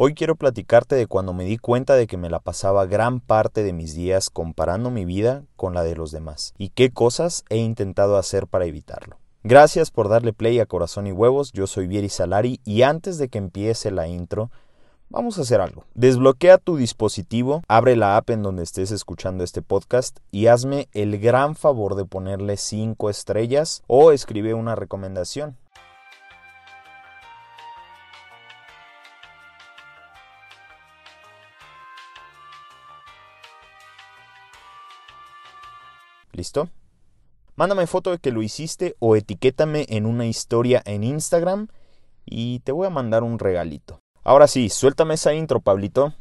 [0.00, 3.64] Hoy quiero platicarte de cuando me di cuenta de que me la pasaba gran parte
[3.64, 7.56] de mis días comparando mi vida con la de los demás y qué cosas he
[7.56, 9.16] intentado hacer para evitarlo.
[9.42, 13.28] Gracias por darle play a Corazón y Huevos, yo soy Vieri Salari y antes de
[13.28, 14.52] que empiece la intro,
[15.10, 15.82] vamos a hacer algo.
[15.94, 21.18] Desbloquea tu dispositivo, abre la app en donde estés escuchando este podcast y hazme el
[21.18, 25.56] gran favor de ponerle 5 estrellas o escribe una recomendación.
[36.38, 36.70] ¿Listo?
[37.56, 41.66] Mándame foto de que lo hiciste o etiquétame en una historia en Instagram
[42.24, 44.00] y te voy a mandar un regalito.
[44.22, 46.14] Ahora sí, suéltame esa intro, Pablito.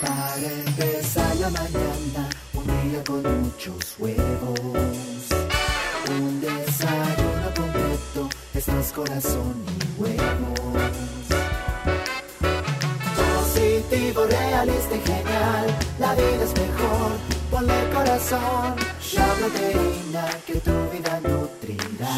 [0.00, 4.58] Para empezar la mañana, un día con muchos huevos.
[6.10, 11.21] Un desayuno completo, esto es corazón y huevos.
[13.92, 15.66] Positivo, realista y genial,
[15.98, 17.12] la vida es mejor.
[17.50, 18.74] Ponle corazón,
[19.12, 22.16] la proteína que tu vida nutrirá.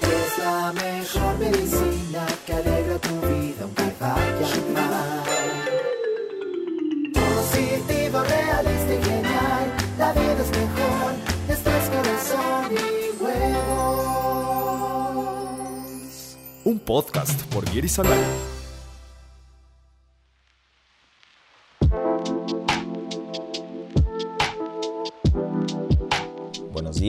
[0.00, 5.24] Es la mejor medicina que alegra tu vida aunque vaya mal.
[7.12, 11.14] Positivo, realista y genial, la vida es mejor.
[11.48, 12.78] Esto es corazón y
[13.20, 13.96] huevos.
[16.62, 18.49] Un podcast por Vieri Salari.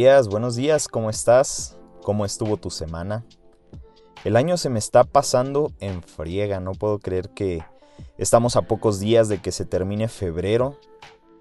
[0.02, 1.78] Buenos días, ¿cómo estás?
[2.02, 3.24] ¿Cómo estuvo tu semana?
[4.24, 7.64] El año se me está pasando en friega, no puedo creer que
[8.18, 10.80] estamos a pocos días de que se termine febrero,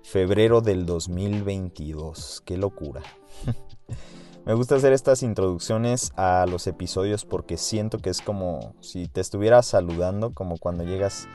[0.03, 3.00] febrero del 2022, qué locura.
[4.44, 9.22] me gusta hacer estas introducciones a los episodios porque siento que es como si te
[9.22, 11.28] estuviera saludando, como cuando llegas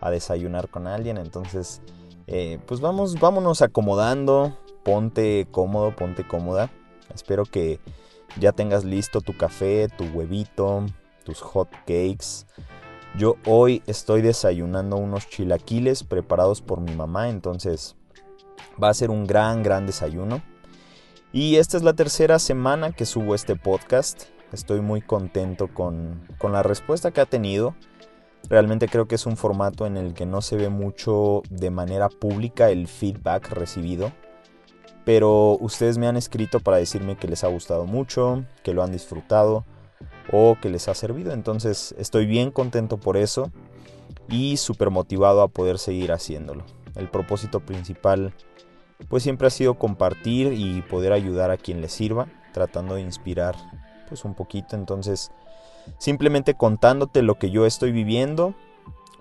[0.00, 1.82] a desayunar con alguien, entonces
[2.28, 6.70] eh, pues vamos, vámonos acomodando, ponte cómodo, ponte cómoda.
[7.14, 7.80] Espero que
[8.38, 10.86] ya tengas listo tu café, tu huevito,
[11.24, 12.46] tus hot cakes.
[13.16, 17.96] Yo hoy estoy desayunando unos chilaquiles preparados por mi mamá, entonces
[18.82, 20.42] va a ser un gran, gran desayuno.
[21.32, 24.24] Y esta es la tercera semana que subo este podcast.
[24.52, 27.74] Estoy muy contento con, con la respuesta que ha tenido.
[28.48, 32.08] Realmente creo que es un formato en el que no se ve mucho de manera
[32.08, 34.12] pública el feedback recibido.
[35.04, 38.92] Pero ustedes me han escrito para decirme que les ha gustado mucho, que lo han
[38.92, 39.64] disfrutado
[40.32, 41.32] o que les ha servido.
[41.32, 43.50] Entonces estoy bien contento por eso
[44.28, 46.64] y súper motivado a poder seguir haciéndolo.
[46.94, 48.32] El propósito principal
[49.08, 53.56] pues siempre ha sido compartir y poder ayudar a quien le sirva, tratando de inspirar
[54.08, 54.76] pues un poquito.
[54.76, 55.32] Entonces
[55.98, 58.54] simplemente contándote lo que yo estoy viviendo,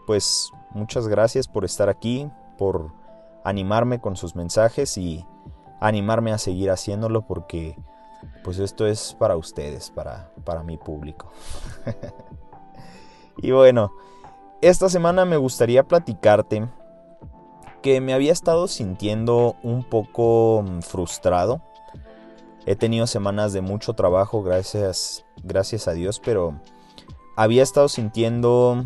[0.06, 2.92] pues muchas gracias por estar aquí, por
[3.44, 5.26] animarme con sus mensajes y
[5.82, 7.76] animarme a seguir haciéndolo porque
[8.44, 11.32] pues esto es para ustedes, para, para mi público.
[13.38, 13.92] y bueno,
[14.62, 16.70] esta semana me gustaría platicarte
[17.82, 21.62] que me había estado sintiendo un poco mm, frustrado.
[22.68, 26.60] He tenido semanas de mucho trabajo, gracias, gracias a Dios, pero
[27.36, 28.86] había estado sintiendo,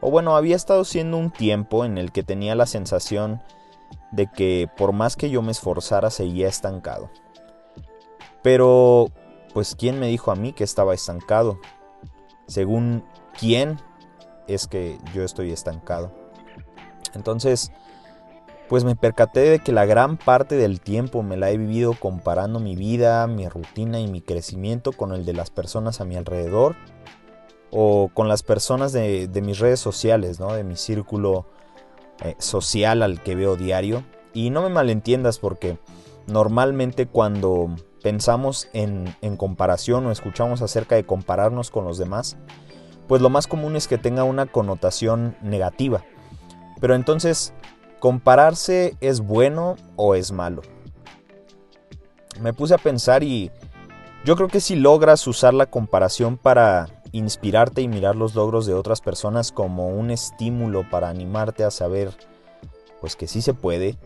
[0.00, 3.42] o bueno, había estado siendo un tiempo en el que tenía la sensación
[4.12, 7.10] de que por más que yo me esforzara seguía estancado.
[8.42, 9.08] Pero,
[9.52, 11.58] pues, ¿quién me dijo a mí que estaba estancado?
[12.46, 13.04] Según
[13.38, 13.78] quién
[14.46, 16.12] es que yo estoy estancado.
[17.14, 17.72] Entonces,
[18.68, 22.60] pues me percaté de que la gran parte del tiempo me la he vivido comparando
[22.60, 26.76] mi vida, mi rutina y mi crecimiento con el de las personas a mi alrededor
[27.70, 30.52] o con las personas de, mis redes sociales, ¿no?
[30.52, 31.46] de mi círculo
[32.22, 34.04] eh, social al que veo diario.
[34.32, 35.78] Y no me malentiendas porque
[36.26, 42.36] normalmente cuando pensamos en, en comparación o escuchamos acerca de compararnos con los demás,
[43.08, 46.04] pues lo más común es que tenga una connotación negativa.
[46.80, 47.52] Pero entonces,
[47.98, 50.62] ¿compararse es bueno o es malo?
[52.40, 53.50] Me puse a pensar y
[54.24, 58.74] yo creo que si logras usar la comparación para inspirarte y mirar los logros de
[58.74, 62.10] otras personas como un estímulo para animarte a saber
[63.00, 63.96] pues que sí se puede,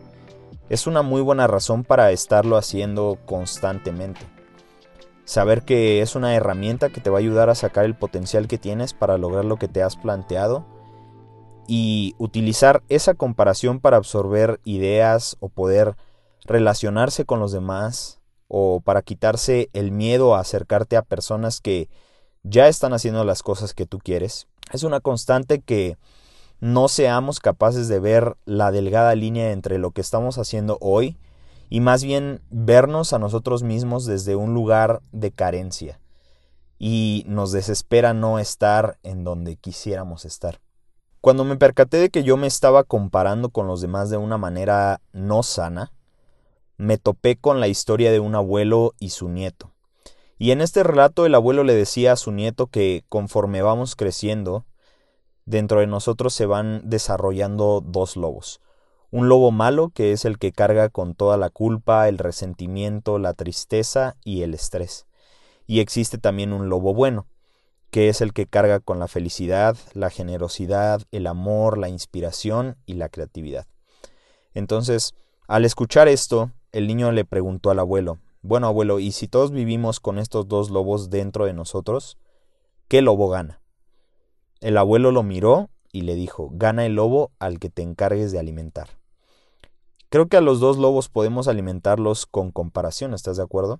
[0.69, 4.21] es una muy buena razón para estarlo haciendo constantemente.
[5.25, 8.57] Saber que es una herramienta que te va a ayudar a sacar el potencial que
[8.57, 10.65] tienes para lograr lo que te has planteado
[11.67, 15.95] y utilizar esa comparación para absorber ideas o poder
[16.45, 21.89] relacionarse con los demás o para quitarse el miedo a acercarte a personas que
[22.43, 24.47] ya están haciendo las cosas que tú quieres.
[24.71, 25.97] Es una constante que
[26.59, 31.17] no seamos capaces de ver la delgada línea entre lo que estamos haciendo hoy
[31.69, 35.99] y más bien vernos a nosotros mismos desde un lugar de carencia
[36.79, 40.59] y nos desespera no estar en donde quisiéramos estar.
[41.19, 45.01] Cuando me percaté de que yo me estaba comparando con los demás de una manera
[45.13, 45.93] no sana,
[46.77, 49.72] me topé con la historia de un abuelo y su nieto.
[50.43, 54.65] Y en este relato el abuelo le decía a su nieto que conforme vamos creciendo,
[55.45, 58.59] dentro de nosotros se van desarrollando dos lobos.
[59.09, 63.33] Un lobo malo, que es el que carga con toda la culpa, el resentimiento, la
[63.33, 65.05] tristeza y el estrés.
[65.65, 67.25] Y existe también un lobo bueno,
[67.89, 72.95] que es el que carga con la felicidad, la generosidad, el amor, la inspiración y
[72.95, 73.65] la creatividad.
[74.53, 75.15] Entonces,
[75.47, 79.99] al escuchar esto, el niño le preguntó al abuelo, bueno abuelo, ¿y si todos vivimos
[79.99, 82.17] con estos dos lobos dentro de nosotros,
[82.89, 83.61] qué lobo gana?
[84.59, 88.39] El abuelo lo miró y le dijo, gana el lobo al que te encargues de
[88.39, 88.89] alimentar.
[90.09, 93.79] Creo que a los dos lobos podemos alimentarlos con comparación, ¿estás de acuerdo?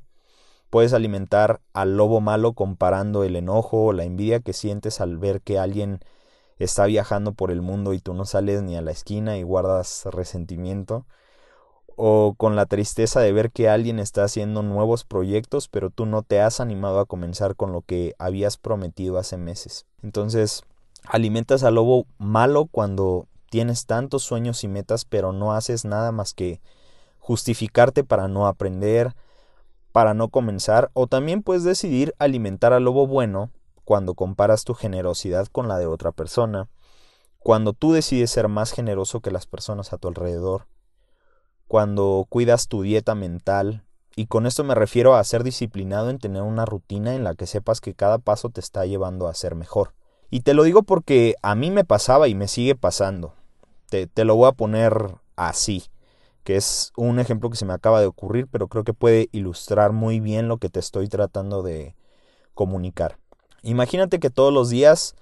[0.69, 5.42] Puedes alimentar al lobo malo comparando el enojo o la envidia que sientes al ver
[5.42, 6.00] que alguien
[6.57, 10.06] está viajando por el mundo y tú no sales ni a la esquina y guardas
[10.06, 11.06] resentimiento.
[11.95, 16.24] O con la tristeza de ver que alguien está haciendo nuevos proyectos pero tú no
[16.24, 19.86] te has animado a comenzar con lo que habías prometido hace meses.
[20.01, 20.63] Entonces,
[21.06, 26.34] alimentas al lobo malo cuando tienes tantos sueños y metas pero no haces nada más
[26.34, 26.62] que
[27.19, 29.16] justificarte para no aprender,
[29.94, 33.51] para no comenzar, o también puedes decidir alimentar al lobo bueno
[33.86, 36.68] cuando comparas tu generosidad con la de otra persona,
[37.39, 40.66] cuando tú decides ser más generoso que las personas a tu alrededor,
[41.74, 43.81] cuando cuidas tu dieta mental,
[44.16, 47.48] y con esto me refiero a ser disciplinado en tener una rutina en la que
[47.48, 49.96] sepas que cada paso te está llevando a ser mejor.
[50.30, 53.34] Y te lo digo porque a mí me pasaba y me sigue pasando.
[53.90, 55.86] Te, lo voy a poner así
[56.44, 59.94] que es un ejemplo que se me acaba de ocurrir, pero creo que puede ilustrar
[59.94, 61.96] muy bien lo que te estoy tratando de
[62.54, 63.18] comunicar.
[63.64, 65.16] Imagínate que todos los días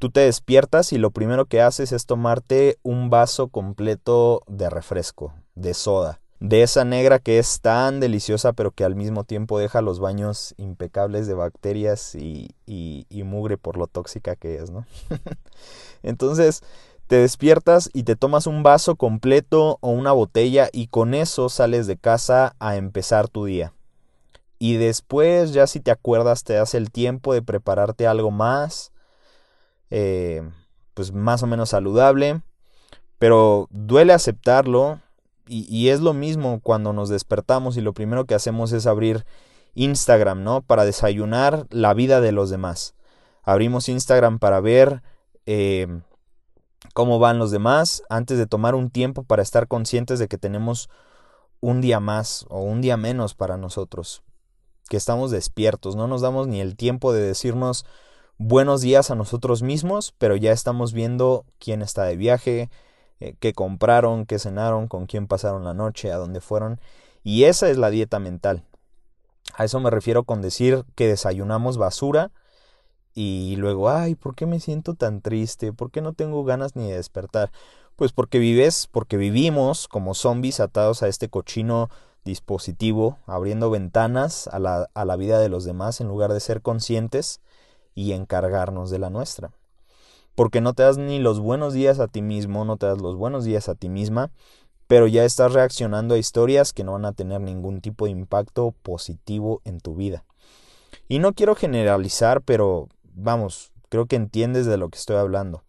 [0.00, 5.32] tú te despiertas y lo primero que haces es tomarte un vaso completo de refresco,
[5.56, 9.80] de soda, de esa negra que es tan deliciosa pero que al mismo tiempo deja
[9.80, 14.86] los baños impecables de bacterias y, y, y mugre por lo tóxica que es, ¿no?
[16.04, 16.62] Entonces,
[17.06, 21.86] te despiertas y te tomas un vaso completo o una botella y con eso sales
[21.86, 23.72] de casa a empezar tu día.
[24.58, 28.90] Y después, ya si te acuerdas, te das el tiempo de prepararte algo más,
[29.90, 30.42] eh,
[30.94, 32.42] pues más o menos saludable,
[33.18, 35.00] pero duele aceptarlo
[35.48, 39.24] y, es lo mismo cuando nos despertamos y lo primero que hacemos es abrir
[39.74, 40.62] Instagram, ¿no?
[40.62, 42.94] Para desayunar la vida de los demás.
[43.42, 45.02] Abrimos Instagram para ver
[45.46, 45.86] eh,
[46.94, 50.88] cómo van los demás antes de tomar un tiempo para estar conscientes de que tenemos
[51.60, 54.22] un día más o un día menos para nosotros,
[54.88, 57.84] que estamos despiertos, no nos damos ni el tiempo de decirnos
[58.38, 62.70] buenos días a nosotros mismos, pero ya estamos viendo quién está de viaje,
[63.20, 66.80] eh, qué compraron, qué cenaron, con quién pasaron la noche, a dónde fueron,
[67.22, 68.64] y esa es la dieta mental.
[69.54, 72.30] A eso me refiero con decir que desayunamos basura,
[73.18, 75.72] y luego, ay, ¿por qué me siento tan triste?
[75.72, 77.50] ¿Por qué no tengo ganas ni de despertar?
[77.96, 81.88] Pues porque vives, porque vivimos como zombies atados a este cochino
[82.26, 86.60] dispositivo, abriendo ventanas a la, a la vida de los demás en lugar de ser
[86.60, 87.40] conscientes
[87.94, 89.50] y encargarnos de la nuestra.
[90.36, 93.16] Porque no te das ni los buenos días a ti mismo, no te das los
[93.16, 94.30] buenos días a ti misma,
[94.86, 98.74] pero ya estás reaccionando a historias que no van a tener ningún tipo de impacto
[98.82, 100.24] positivo en tu vida.
[101.08, 105.64] Y no quiero generalizar, pero vamos, creo que entiendes de lo que estoy hablando.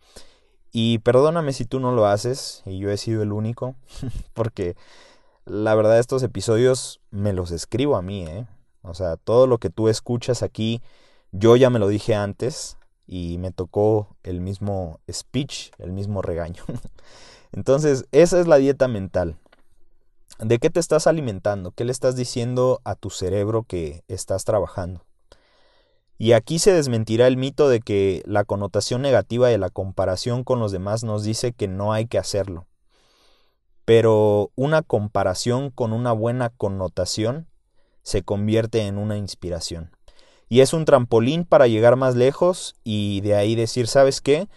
[0.74, 3.76] Y perdóname si tú no lo haces, y yo he sido el único,
[4.34, 4.76] porque
[5.46, 8.46] la verdad estos episodios me los escribo a mí, ¿eh?
[8.82, 10.82] O sea, todo lo que tú escuchas aquí,
[11.32, 12.77] yo ya me lo dije antes
[13.08, 16.64] y me tocó el mismo speech, el mismo regaño.
[17.54, 19.38] Entonces, esa es la dieta mental.
[20.40, 21.72] ¿De qué te estás alimentando?
[21.72, 25.04] ¿Qué le estás diciendo a tu cerebro que estás trabajando?
[26.20, 30.60] Y aquí se desmentirá el mito de que la connotación negativa de la comparación con
[30.60, 32.68] los demás nos dice que no hay que hacerlo.
[33.86, 37.48] Pero una comparación con una buena connotación
[38.04, 39.97] se convierte en una inspiración.
[40.50, 44.48] Y es un trampolín para llegar más lejos y de ahí decir, ¿sabes qué?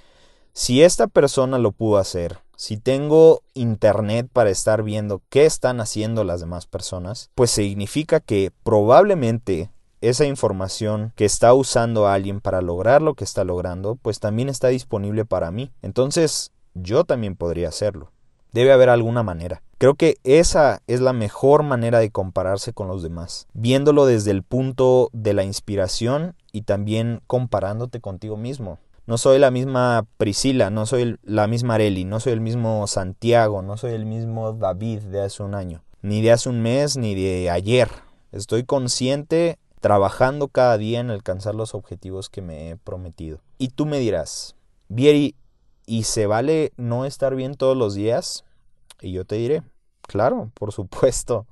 [0.52, 6.24] Si esta persona lo pudo hacer, si tengo internet para estar viendo qué están haciendo
[6.24, 9.70] las demás personas, pues significa que probablemente
[10.00, 14.68] esa información que está usando alguien para lograr lo que está logrando, pues también está
[14.68, 15.72] disponible para mí.
[15.82, 18.12] Entonces, yo también podría hacerlo.
[18.52, 19.62] Debe haber alguna manera.
[19.80, 24.42] Creo que esa es la mejor manera de compararse con los demás, viéndolo desde el
[24.42, 28.78] punto de la inspiración y también comparándote contigo mismo.
[29.06, 33.62] No soy la misma Priscila, no soy la misma Areli, no soy el mismo Santiago,
[33.62, 37.14] no soy el mismo David de hace un año, ni de hace un mes, ni
[37.14, 37.88] de ayer.
[38.32, 43.40] Estoy consciente, trabajando cada día en alcanzar los objetivos que me he prometido.
[43.56, 44.56] Y tú me dirás,
[44.90, 45.36] Vieri,
[45.86, 48.44] ¿y se vale no estar bien todos los días?
[49.00, 49.62] Y yo te diré,
[50.02, 51.46] claro, por supuesto.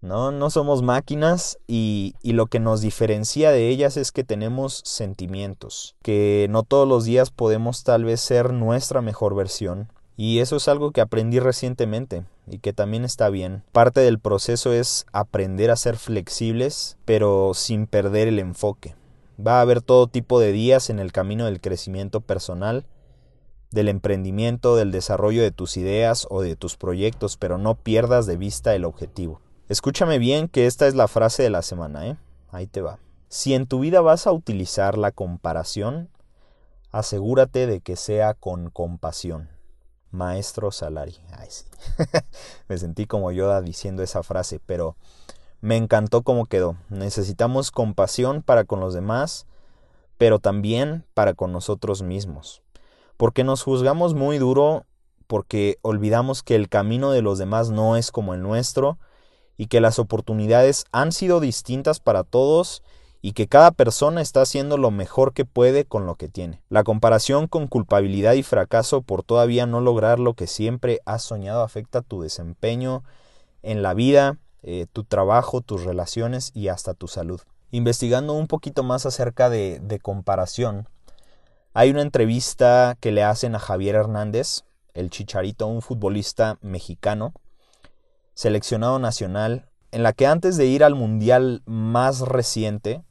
[0.00, 4.82] No, no somos máquinas y, y, lo que nos diferencia de ellas es que tenemos
[4.84, 9.92] sentimientos, que no todos los días podemos tal vez ser nuestra mejor versión.
[10.16, 13.62] Y eso es algo que aprendí recientemente y que también está bien.
[13.72, 18.94] Parte del proceso es aprender a ser flexibles, pero sin perder el enfoque.
[19.44, 22.84] Va a haber todo tipo de días en el camino del crecimiento personal,
[23.72, 28.36] del emprendimiento, del desarrollo de tus ideas o de tus proyectos, pero no pierdas de
[28.36, 29.40] vista el objetivo.
[29.68, 32.16] Escúchame bien que esta es la frase de la semana, ¿eh?
[32.50, 32.98] Ahí te va.
[33.28, 36.10] Si en tu vida vas a utilizar la comparación,
[36.90, 39.48] asegúrate de que sea con compasión.
[40.10, 41.16] Maestro Salari.
[41.32, 41.64] Ay, sí.
[42.68, 44.96] me sentí como Yoda diciendo esa frase, pero
[45.62, 46.76] me encantó cómo quedó.
[46.90, 49.46] Necesitamos compasión para con los demás,
[50.18, 52.61] pero también para con nosotros mismos.
[53.22, 54.84] Porque nos juzgamos muy duro,
[55.28, 58.98] porque olvidamos que el camino de los demás no es como el nuestro,
[59.56, 62.82] y que las oportunidades han sido distintas para todos
[63.20, 66.62] y que cada persona está haciendo lo mejor que puede con lo que tiene.
[66.68, 71.62] La comparación con culpabilidad y fracaso por todavía no lograr lo que siempre has soñado
[71.62, 73.04] afecta tu desempeño
[73.62, 77.40] en la vida, eh, tu trabajo, tus relaciones y hasta tu salud.
[77.70, 80.88] Investigando un poquito más acerca de, de comparación,
[81.74, 87.32] hay una entrevista que le hacen a Javier Hernández, el chicharito, un futbolista mexicano,
[88.34, 93.02] seleccionado nacional, en la que antes de ir al mundial más reciente,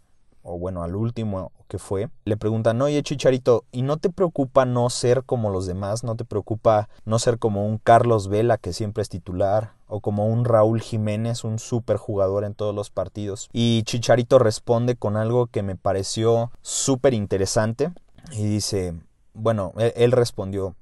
[0.44, 4.89] o bueno, al último que fue, le preguntan, oye Chicharito, ¿y no te preocupa no
[4.89, 6.03] ser como los demás?
[6.03, 9.74] ¿No te preocupa no ser como un Carlos Vela que siempre es titular?
[9.88, 13.50] ¿O como un Raúl Jiménez, un super jugador en todos los partidos?
[13.53, 17.91] Y Chicharito responde con algo que me pareció súper interesante
[18.32, 18.94] y dice,
[19.34, 20.76] bueno, él, él respondió,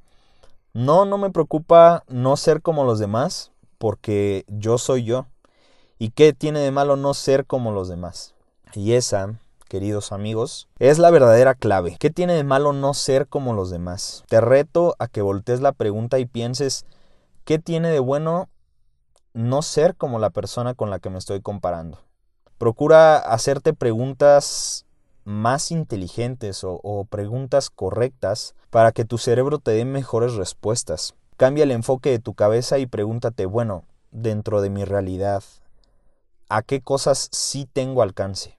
[0.73, 5.25] no, no me preocupa no ser como los demás, porque yo soy yo.
[5.97, 8.35] ¿Y qué tiene de malo no ser como los demás?
[8.73, 11.97] Y esa, queridos amigos, es la verdadera clave.
[11.99, 14.23] ¿Qué tiene de malo no ser como los demás?
[14.29, 16.85] Te reto a que voltees la pregunta y pienses,
[17.45, 18.47] ¿qué tiene de bueno
[19.33, 21.97] no ser como la persona con la que me estoy comparando?
[22.57, 24.85] Procura hacerte preguntas
[25.29, 31.13] más inteligentes o, preguntas correctas para que tu cerebro te dé mejores respuestas.
[31.37, 35.43] Cambia el enfoque de tu cabeza y pregúntate, bueno, dentro de mi realidad,
[36.49, 38.57] ¿a qué cosas sí tengo alcance?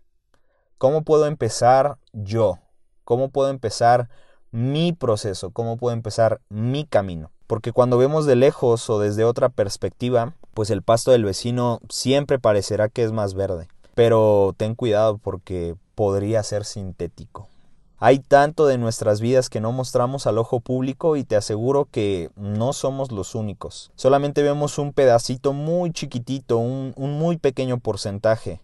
[0.78, 2.60] ¿Cómo puedo empezar yo?
[3.04, 4.08] ¿Cómo puedo empezar
[4.52, 5.50] mi proceso?
[5.50, 7.32] ¿Cómo puedo empezar mi camino?
[7.48, 12.38] Porque cuando vemos de lejos o desde otra perspectiva, pues el pasto del vecino siempre
[12.38, 13.66] parecerá que es más verde.
[13.96, 17.50] Pero ten cuidado porque podría ser sintético.
[17.98, 22.30] Hay tanto de nuestras vidas que no mostramos al ojo público y te aseguro que
[22.36, 23.92] no somos los únicos.
[23.96, 28.62] Solamente vemos un pedacito muy chiquitito, un, muy pequeño porcentaje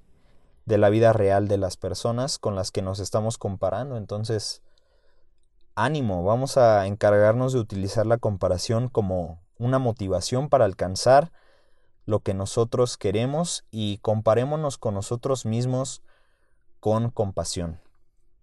[0.64, 3.98] de la vida real de las personas con las que nos estamos comparando.
[3.98, 4.62] Entonces,
[5.74, 11.32] ánimo, vamos a encargarnos de utilizar la comparación como una motivación para alcanzar
[12.06, 16.00] lo que nosotros queremos y comparémonos con nosotros mismos
[16.86, 17.80] con compasión.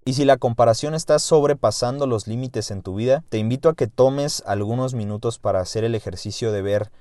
[0.04, 3.88] Y si la comparación está sobrepasando los límites en tu vida, te invito a que
[3.88, 6.92] tomes algunos minutos para hacer el ejercicio de ver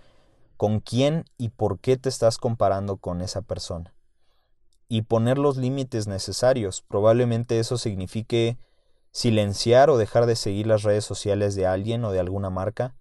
[0.56, 3.92] con quién y por qué te estás comparando con esa persona.
[4.86, 6.84] Y poner los límites necesarios.
[6.86, 8.56] Probablemente eso signifique
[9.10, 12.94] silenciar o dejar de seguir las redes sociales de alguien o de alguna marca.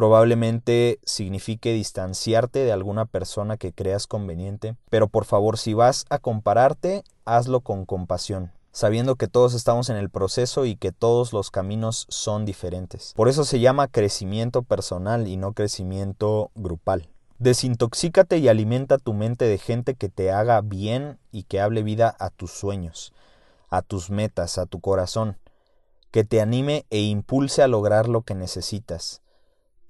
[0.00, 4.74] Probablemente signifique distanciarte de alguna persona que creas conveniente.
[4.88, 9.96] Pero por favor, si vas a compararte, hazlo con compasión sabiendo que todos estamos en
[9.96, 13.12] el proceso y que todos los caminos son diferentes.
[13.14, 17.10] Por eso se llama crecimiento personal y no crecimiento grupal.
[17.38, 22.16] Desintoxícate y alimenta tu mente de gente que te haga bien y que hable vida
[22.18, 23.12] a tus sueños,
[23.68, 25.36] a tus metas, a tu corazón,
[26.10, 29.20] que te anime e impulse a lograr lo que necesitas.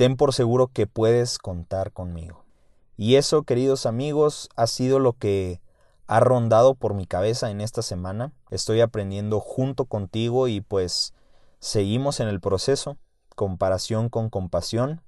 [0.00, 2.47] Ten por seguro que puedes contar conmigo.
[2.97, 5.61] Y eso, queridos amigos, ha sido lo que
[6.07, 8.33] ha rondado por mi cabeza en esta semana.
[8.50, 11.12] Estoy aprendiendo junto contigo y pues
[11.59, 12.97] seguimos en el proceso,
[13.37, 15.02] comparación con compasión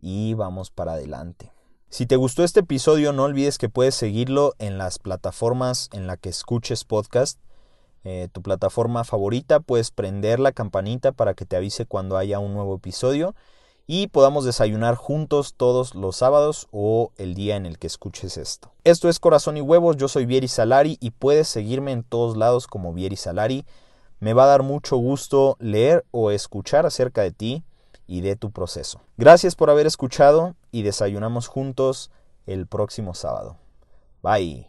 [0.00, 1.50] y vamos para adelante.
[1.88, 6.16] Si te gustó este episodio, no olvides que puedes seguirlo en las plataformas en la
[6.16, 7.40] que escuches podcast.
[8.04, 12.54] Eh, tu plataforma favorita, puedes prender la campanita para que te avise cuando haya un
[12.54, 13.34] nuevo episodio
[13.86, 18.72] y podamos desayunar juntos todos los sábados o el día en el que escuches esto.
[18.84, 22.66] Esto es Corazón y Huevos, yo soy Vieri Salari y puedes seguirme en todos lados
[22.66, 23.66] como Vieri Salari.
[24.20, 27.64] Me va a dar mucho gusto leer o escuchar acerca de ti
[28.06, 29.00] y de tu proceso.
[29.16, 32.10] Gracias por haber escuchado y desayunamos juntos
[32.46, 33.56] el próximo sábado.
[34.22, 34.68] Bye.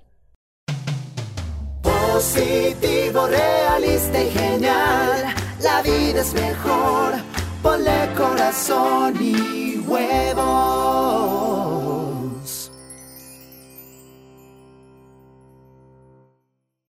[7.65, 11.74] Ponle corazón y huevos.